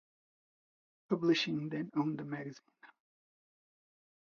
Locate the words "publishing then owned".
1.09-2.17